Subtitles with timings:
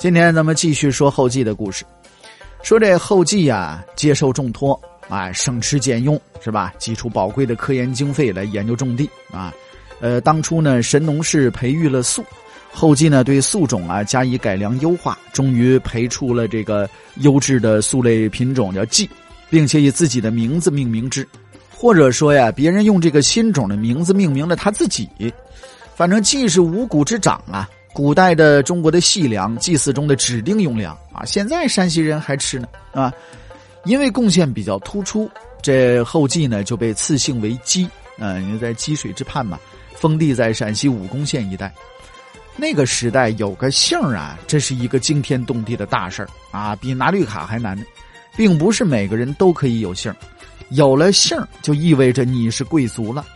[0.00, 1.84] 今天咱们继续说后稷的故事，
[2.62, 4.80] 说这后稷呀接受重托，
[5.10, 6.72] 啊，省吃俭用是吧？
[6.78, 9.52] 挤出宝贵的科研经费来研究种地啊。
[10.00, 12.24] 呃，当初呢，神农氏培育了粟，
[12.72, 19.06] 后继呢对粟种啊加以改良优化，终于培出了这个优质的粟类品种叫稷，
[19.50, 21.28] 并且以自己的名字命名之，
[21.76, 25.06] 或者说呀，别人用这个新种的名字命名了他自己。
[25.94, 33.12] 反正稷是五谷之长啊，古代的中国的细粮，祭祀中的指定用粮啊，现在山西人还吃呢啊。
[33.84, 35.30] 因为贡献比较突出，
[35.62, 37.88] 这后继呢就被赐姓为姬，
[38.18, 39.58] 嗯，因为在积水之畔嘛。
[39.96, 41.70] 封地在陕西武功县一带，
[42.56, 47.84] 那个时代有个姓啊，这是一个惊天动地的大事儿啊，比拿绿卡还难呢。
[48.36, 50.14] 并不是每个人都可以有姓
[50.70, 53.26] 有了姓就意味着你是贵族了。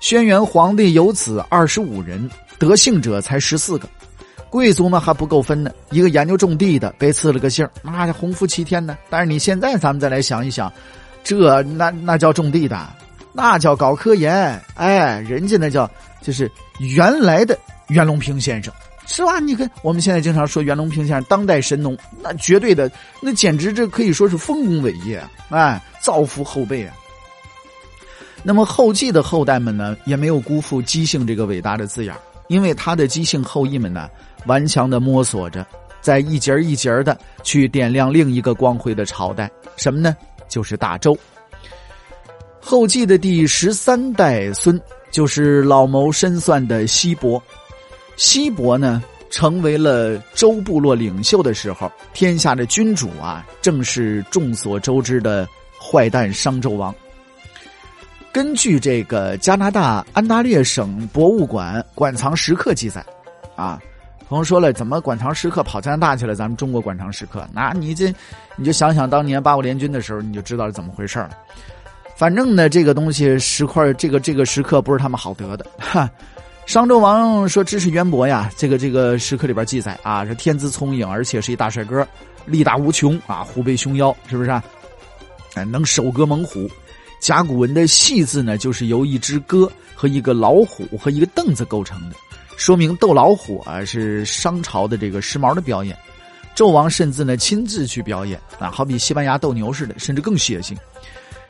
[0.00, 2.28] 轩辕皇帝有子二十五人，
[2.60, 3.88] 得姓者才十四个，
[4.50, 5.72] 贵族呢还不够分呢。
[5.90, 8.96] 一个研究种地的被赐了个姓那鸿福齐天呢。
[9.08, 10.72] 但是你现在咱们再来想一想，
[11.24, 12.88] 这那那叫种地的。
[13.32, 15.88] 那叫搞科研，哎，人家那叫
[16.20, 18.74] 就是原来的袁隆平先生，
[19.06, 19.38] 是吧？
[19.38, 22.90] 你看我们现在经常说袁隆平先生当代神农，那绝对的，
[23.22, 26.94] 那简直这可以说是丰功伟业，哎，造福后辈啊。
[28.42, 32.12] 那么后继的后代们呢，也没有辜负姬姓这个伟大的字眼，
[32.50, 34.10] 因为他的姬姓后裔们呢，
[34.46, 35.64] 顽强的摸索着，
[36.00, 40.16] 在一节一节的去点亮另一个光辉的朝代，什么呢？
[40.48, 41.16] 就是大周。
[42.60, 44.78] 后继的第十三代孙
[45.12, 47.40] 就是老谋深算的西伯。
[48.16, 55.48] 西伯呢，成为了周部落领袖的时候，天下的君主啊，正是众所周知的
[55.80, 56.92] 坏蛋商纣王。
[58.32, 63.04] 根据这个加拿大安大略省博物馆馆藏石刻记载，
[63.56, 63.80] 啊，
[64.28, 66.34] 朋友说了，怎么馆藏石刻跑加拿大去了？
[66.36, 68.14] 咱们中国馆藏石刻，那你这
[68.54, 71.30] 你就想想当年八国联军的时候，你就知道是怎么回事了。
[72.14, 75.66] 反正呢，这个东西石块，这个这个石刻不是他们好得的。
[75.78, 76.08] 哈，
[76.66, 82.06] 商纣王说知识渊博呀，这个这个石刻里边记载啊，是天资聪颖，而且是一大帅哥，
[82.46, 84.50] 力大无穷啊，虎背熊腰，是不是？
[85.54, 86.70] 哎，能手戈猛虎。
[87.20, 92.16] 甲骨文的“细”字呢，就是由一只鸽和一个老虎和一个凳子构成的，
[92.56, 95.96] 说明斗老虎啊是商朝的这个时髦的表演。
[96.56, 100.74] 纣王甚至呢亲自去表演啊，好比西班牙斗牛似的，甚至更血腥。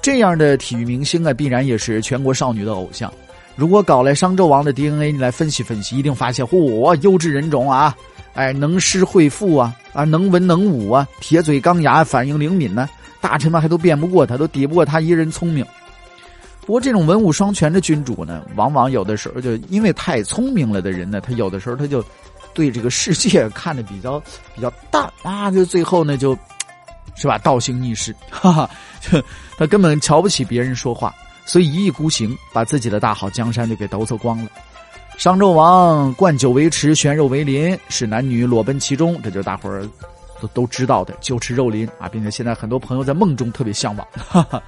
[0.00, 3.12] 这样的体育明星啊，必然也是全国少女的偶像。
[3.54, 7.94] 如果搞来商纣王的 DNA 你来分析分析，一定发现嚯，优质人种啊！
[8.34, 12.88] 哎，能诗会赋啊，啊，能文能武啊，铁嘴钢牙，反应灵敏呢。
[13.22, 15.64] 大臣们还都辩不过他，都抵不过他一人聪明。
[16.66, 22.04] 不过这种文武双全的君主呢，往往有的时候就因为太聪明了的人呢，他有的时候他就
[22.52, 24.20] 对这个世界 看的比较
[24.54, 26.36] 比较淡啊，就最后呢就。
[27.14, 27.36] 是吧？
[27.36, 28.70] 倒行逆施， 哈哈，
[29.02, 29.22] 就
[29.58, 34.50] 他根本瞧不起别人说话，所以一意孤行，把自己的大好江山就给抖走光了。
[35.18, 39.86] 商纣王灌酒为池，悬肉为林，使男女裸奔其中，这就是大伙儿
[40.42, 44.06] 都都知道的酒池肉林啊，并且现在很多朋友在梦中特别向往。
[44.14, 44.60] 哈哈。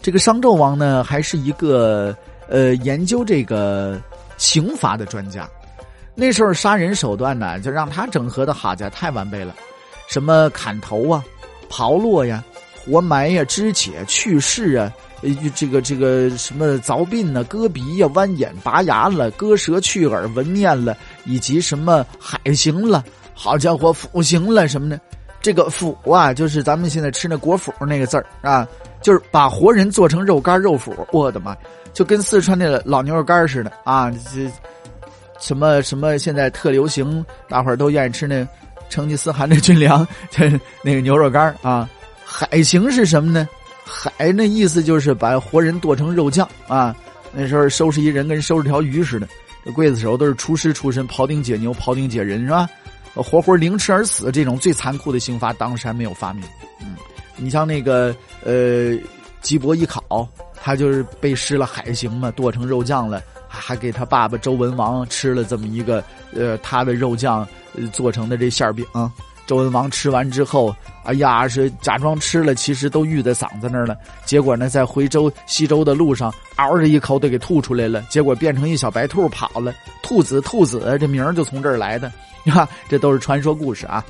[0.00, 2.16] 这个商纣王呢，还是一个
[2.48, 4.00] 呃研究这个
[4.36, 5.48] 刑罚的专家，
[6.14, 9.54] 那时候杀人手段呢，就让他整合的哈家太完备了。
[10.08, 11.24] 什么砍头啊，
[11.70, 12.42] 刨落呀，
[12.84, 23.04] 活埋呀，肢解去世啊，呃，这个这个什么凿鬓呢，割鼻呀，剜眼拔牙了，割舌去耳纹面了，以及什么海刑了，
[23.34, 25.00] 好家伙，腐刑了什么的。
[25.40, 28.66] 这个腐啊，就是咱们现在吃那果脯那个字儿啊，
[29.00, 30.92] 就是把活人做成肉干肉脯。
[31.10, 31.56] 我的妈，
[31.92, 34.10] 就跟四川那个老牛肉干似的啊！
[34.32, 34.50] 这
[35.40, 38.46] 什么什么现在特流行，大伙儿都愿意吃那。
[38.90, 40.52] 成吉思汗的军粮，这
[40.82, 41.88] 那个牛肉干啊，
[42.26, 43.48] 海刑是什么呢？
[43.86, 46.94] 海那意思就是把活人剁成肉酱啊。
[47.32, 49.26] 那时候收拾一人跟收拾条鱼似的，
[49.64, 52.68] 这刽子手都是厨师出身，庖丁解牛，庖丁解人是吧？
[53.14, 56.44] 活活凌迟而死这种最残酷的刑罚，当时还没有发明。
[56.80, 56.96] 嗯，
[57.36, 58.14] 你像那个
[58.44, 58.96] 呃，
[59.40, 63.22] 吉伯一考，他就是被施了海刑嘛，剁成肉酱了。
[63.54, 66.02] 还给他爸爸周文王吃了这么一个
[66.34, 67.46] 呃他的肉酱
[67.92, 68.82] 做成的这馅饼。
[69.46, 70.74] 周文王吃完之后，
[71.04, 73.94] 哎呀，是假装吃了，其实都郁在嗓子那儿了。
[74.24, 78.00] 结果呢，在回州西周的路上，嗷的一口都给吐出来了。
[78.08, 79.74] 结果变成一小白兔跑了。
[80.02, 82.10] 兔子，兔子，这名儿就从这儿来的，
[82.50, 84.04] 哈，这都是传说故事啊。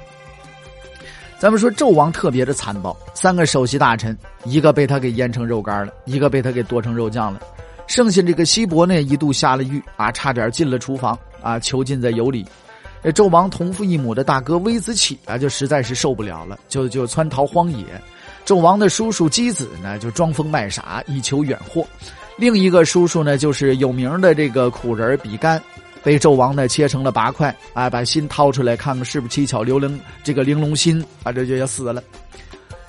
[1.38, 7.40] 咱们说纣王特别的残暴，三个首席大臣，一个被他给腌成肉干了，一个被他给剁成肉酱了，
[7.88, 12.46] 剩下这个西伯呢，一度下了狱啊，差点进了厨房啊，囚禁在油里。
[13.02, 17.84] 这纣王同父异母的大哥微子启啊，就实在是受不了了，就就窜逃荒野。
[18.46, 21.84] 纣王的叔叔箕子呢，就装疯卖傻以求远祸。
[22.36, 25.60] 另一个叔叔呢，就是有名的这个苦人比干，
[26.02, 32.02] 被纣王呢切成了八块，啊，把心掏出来看看是不是七巧玲珑这个玲珑心，啊，这就要死了。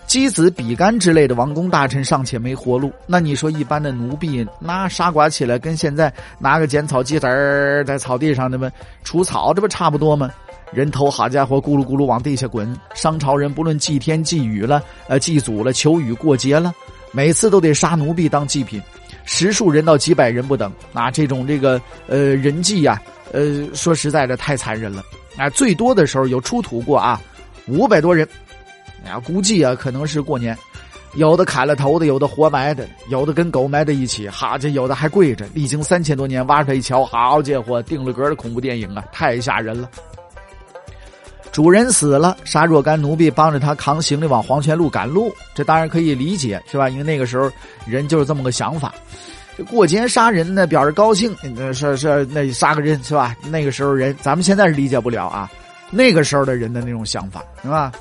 [0.06, 8.70] 箕子、比干之类的王公大臣尚且没活路，那你说一般的奴婢那傻瓜起来，跟现在拿个剪草机子儿在草地上那么
[9.04, 10.30] 除草，这不差不多吗？
[10.72, 12.76] 人头好家伙，咕噜咕噜往地下滚。
[12.94, 16.74] 商朝人不论祭天祭雨了，呃，祭祖了，求雨过节了，
[17.12, 18.82] 每次都得杀奴婢当祭品，
[19.26, 20.72] 十数人到几百人不等。
[20.94, 25.04] 啊，这种这个呃人祭呀，呃，说实在的太残忍了。
[25.38, 27.22] 啊，最多的时候有出土过啊，
[27.68, 28.28] 五百多人。
[29.06, 30.58] 啊，估计啊，可能是过年，
[31.16, 35.46] 有的砍了头的，有的活埋的，有的跟狗埋在一起，哈，这有的还跪着。
[35.54, 39.90] 历经三千多年，挖出来一瞧，好家伙，定了格的恐怖电影啊，太吓人了。
[41.54, 46.90] 主人死了，杀若干奴婢帮着他扛行李往黄泉路赶路，这当然可以理解，是吧？
[46.90, 47.50] 因为那个时候
[47.86, 48.92] 人就是这么个想法。
[49.56, 51.32] 这过节杀人呢，表示高兴，
[51.72, 53.36] 是是，那杀个人是吧？
[53.52, 55.48] 那个时候人，咱们现在是理解不了啊，
[55.92, 57.92] 那个时候的人的那种想法，是吧？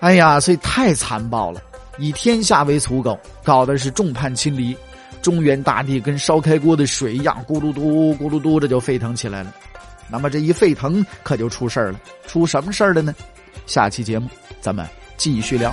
[0.00, 1.62] 哎呀，所以太残暴了，
[1.96, 4.76] 以天下为刍狗，搞的是众叛亲离，
[5.22, 9.54] 中原大地跟烧开锅的水一样，咕噜嘟咕噜嘟的就沸腾起来了。
[10.10, 12.00] 那么这一沸腾，可就出事儿了。
[12.26, 13.14] 出什么事儿了呢？
[13.66, 14.28] 下期节目
[14.60, 14.86] 咱们
[15.16, 15.72] 继续聊。